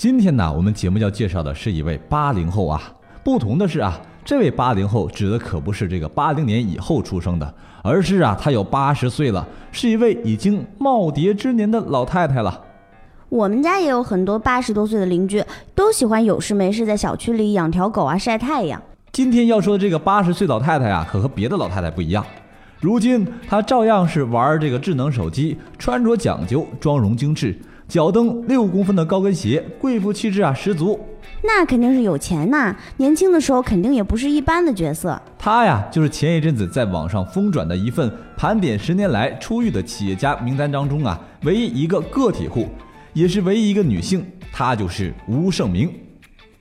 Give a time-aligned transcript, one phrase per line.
[0.00, 2.80] 今天呢，我们节目要介绍的是一位八零后啊。
[3.22, 12.64] 不同的是啊，这位八零后指的可不是这个八零年以后出生的，而是啊，她有八十岁了，是一位已经耄耋之年的老太太了。
[13.28, 15.44] 我们家也有很多八十多岁的邻居，
[15.74, 18.80] 都喜欢有事没事在小区里养条狗啊，晒太阳。
[19.12, 22.24] 今天要说的这个八十岁老太太啊，可和别的老太太不一样。
[22.80, 27.54] 如今她照样是玩这个智能手机，穿着讲究，妆容精致。
[27.90, 30.96] 脚蹬六公分的高跟鞋，贵妇气质啊十足。
[31.42, 35.20] 那肯定是有钱呐，年轻的时候肯定也不是一般的角色。
[35.36, 42.68] 她呀，就是前一阵子在网上疯转的一份盘点十年来出狱的企业家名单当中啊，唯一一个个体户，
[43.12, 45.92] 也是唯一一个女性，她就是吴胜明。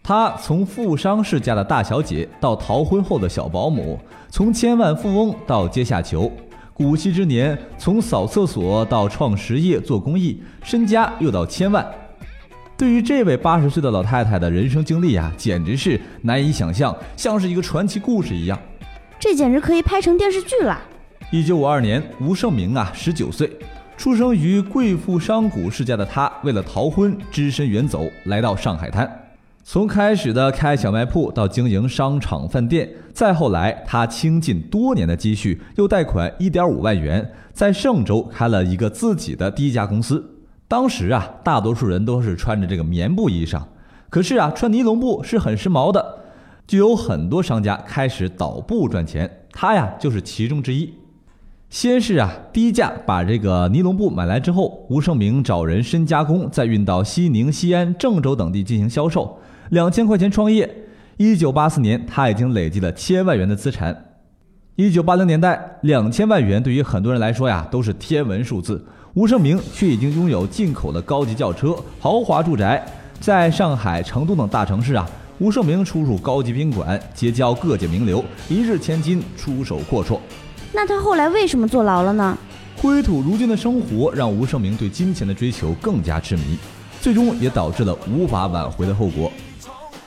[0.02, 4.00] 她从富商世家的大小姐到逃婚后的小保姆，
[4.32, 6.32] 从千万富翁到阶下囚。
[6.80, 11.86] 古稀之年，从扫厕所到创实业做公益，身家又到千万。
[12.78, 18.58] 对于这位八十岁的老太太的人生经历啊，简直是难以想象，像是一个传奇故事一样。
[19.20, 20.82] 这简直可以拍成电视剧了。
[21.34, 23.52] 一九五二年，吴胜明啊，十九岁，
[23.98, 29.29] 出生于贵妇商贾世家的他，为了逃婚，只身远走，来到上海滩。
[29.72, 40.28] 从开始的开小卖铺到经营商场、饭店，再后来，他倾尽多年的积蓄，又贷款一点五万元，在嵊州开了一个自己的第一家公司。
[40.68, 43.62] 当时啊，大多数人都是穿着这个棉布衣裳，
[44.10, 46.18] 可是啊，穿尼龙布是很时髦的，
[46.66, 49.46] 就有很多商家开始倒布赚钱。
[49.52, 50.92] 他呀，就是其中之一。
[51.70, 59.38] 先是啊，低价把这个尼龙布买来之后，吴胜明找人深加工，再运到西宁、西安、郑州等地进行销售。
[59.70, 60.68] 两千块钱创业，
[61.18, 63.96] 一九八四年他已经累积了千万元的资产。
[64.78, 68.84] 一九八零年代，两千万元对于很多人来说呀都是天文数字，
[69.14, 72.84] 吴胜明却已经拥有进口的高级轿车、豪华住宅，
[73.20, 75.08] 在上海、成都等大城市啊，
[75.38, 80.18] 吴胜明出入高级宾馆，结交各界名流，一日千金，出手阔绰。
[80.72, 82.38] 那他后来为什么坐牢了呢？
[82.78, 86.58] 灰土如金的生活让吴胜明对金钱的追求更加痴迷，
[87.02, 89.32] 最终也导致了无法挽回的后果。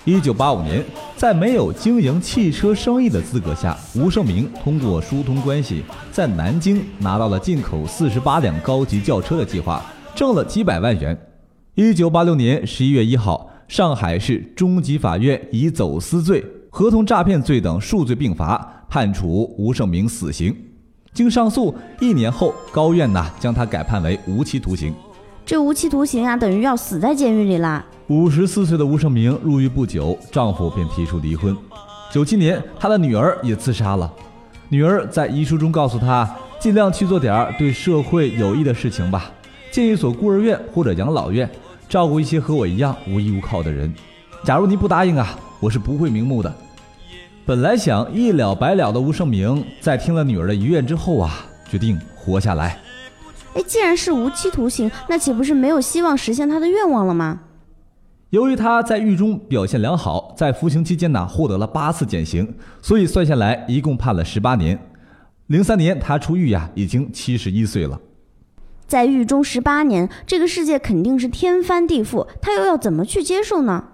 [0.05, 0.85] 一九八五年，
[1.17, 11.17] 在没有经营汽车生意的资格下，吴胜明通过疏通关系，在南京拿到了进口四十八辆高级轿车的计划，挣了几百万元。
[11.75, 16.45] 一九八六年十一月一号，上海市中级法院以走私罪、
[16.75, 20.57] 合同诈骗罪等数罪并罚，判处吴胜明死刑。
[21.13, 24.95] 经上诉，一年后，高院呐将他改判为无期徒刑。
[25.45, 27.85] 这无期徒刑啊，等于要死在监狱里啦。
[28.07, 31.55] 五十四岁的吴胜明入狱不久，丈夫便提出离婚。
[32.11, 34.11] 九七年，他的女儿也自杀了。
[34.71, 36.27] 女儿在遗书中告诉他，
[36.59, 39.31] 尽量去做点儿对社会有益的事情吧，
[39.71, 41.51] 建一所孤儿院或者养老院，
[41.87, 43.93] 照顾一些和我一样无依无靠的人。
[44.43, 46.53] 假如您不答应啊，我是不会瞑目的。
[47.47, 52.81] 本来想一了百了的吴胜明，在听了女儿的遗愿之后啊，决定活下来。
[53.55, 57.43] 哎，既然是无期徒刑，那岂不是没有希望实现他的愿望了吗？
[58.31, 64.77] 由于他在狱中表现良好，在服刑期间呢获得了八次减刑，所以算下来一共判了十八年。
[65.47, 68.01] 零三年他出狱呀，已经七十一岁了。
[68.89, 73.85] 在狱中十八年，这个世界肯定是天翻地覆，他又要怎么去接受呢？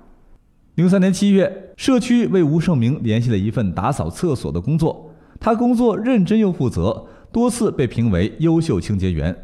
[0.79, 9.37] 零三年七月，社区为吴胜明联系了一份打扫厕所的工作，他工作认真又负责，多次被评为优秀清洁员。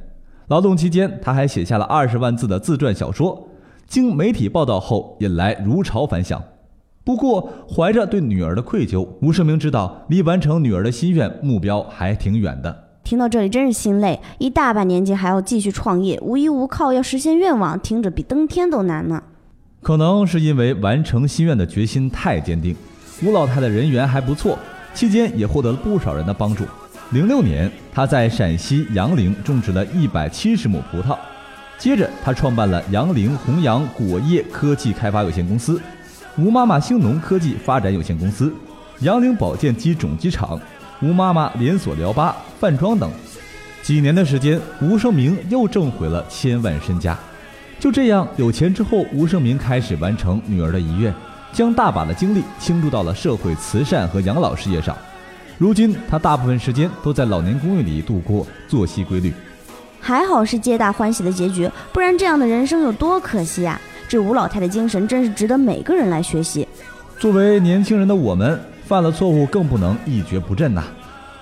[0.46, 3.48] 劳动期间，他还写下了二十万字的自传小说。
[3.88, 6.40] 经媒体报道后，引来如潮反响。
[7.02, 12.90] 不过，怀着对女儿的愧疚，吴胜明知道离完成女儿的心愿目标还挺远的。
[13.02, 14.20] 听到这里，真是心累。
[14.38, 19.20] 一大把年纪还要继续创业，无依无靠，要实现愿望，听着比登天都难呢。
[19.84, 22.74] 可能是因为完成心愿的决心太坚定，
[23.22, 24.58] 吴老太太人缘还不错，
[24.94, 26.64] 期间也获得了不少人的帮助。
[27.10, 31.14] 零六年，她在陕西杨凌种植了一百七十亩葡萄。
[31.76, 35.78] 接着，他创办了杨凌弘扬果业科技开发有限公司、
[36.38, 38.50] 吴妈妈兴农科技发展有限公司、
[39.00, 40.58] 杨凌保健机种机厂、
[41.02, 43.10] 吴妈妈连锁疗吧、饭庄等。
[43.82, 47.18] 几年的时间，吴胜明又挣回了千万身家。
[47.84, 51.12] 就这样，有钱之后，吴胜明开始完成女儿的遗愿，
[51.52, 54.96] 将大把的精力倾注到了社会慈善和养老事业上。
[55.58, 59.34] 如今，他大部分时间都在老年公寓里度过，作息规律。
[60.00, 63.78] 还好是皆大欢喜的结局，不然这样的人生有多可惜啊！
[64.08, 66.66] 这吴老太的精神真是值得每个人来学习。
[67.18, 70.84] 作为年轻人的我们，犯了错误更不能一蹶不振呐。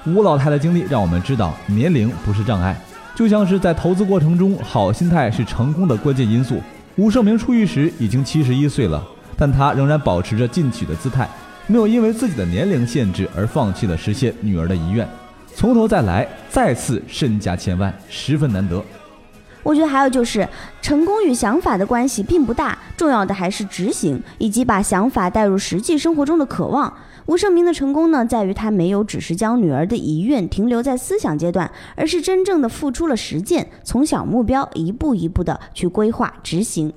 [0.07, 2.77] 吴老太的经历让我们知道，年龄不是障碍，
[3.15, 6.61] 就像是在投资过程中，好心态是成功的关键因素。
[6.97, 9.03] 吴胜明出狱时已经七十一岁了，
[9.37, 11.29] 但他仍然保持着进取的姿态，
[11.67, 15.09] 没有因为自己的年龄限制而放弃了实现女儿的遗愿，
[15.55, 18.83] 从头再来，再次身家千万，十分难得。
[19.63, 20.49] 我觉得还有就是，
[20.81, 26.93] 成功与想法的关系并不大，重要的还是执行以及把想法带入实际生活中的渴望。
[27.27, 36.93] 吴胜明的成功呢，在于他没有只是将女儿的遗愿停留在思想阶段，而是真正的付出了实践，从小目标一步一步的去规划执行。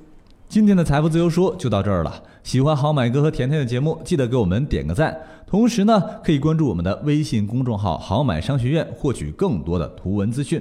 [0.48, 2.22] 今天的财富自由说就到这儿了。
[2.42, 5.16] 喜欢好买哥和甜甜的节目，记得给我们点个赞，
[5.46, 10.60] 同时呢，可以关注我们的微信公众号“好买商学院”，获取更多的图文资讯。